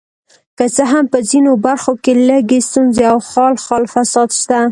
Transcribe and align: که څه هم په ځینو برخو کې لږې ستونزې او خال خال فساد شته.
که 0.57 0.65
څه 0.75 0.83
هم 0.91 1.05
په 1.13 1.19
ځینو 1.29 1.51
برخو 1.65 1.93
کې 2.03 2.11
لږې 2.27 2.59
ستونزې 2.69 3.03
او 3.11 3.19
خال 3.29 3.55
خال 3.63 3.83
فساد 3.93 4.29
شته. 4.39 4.59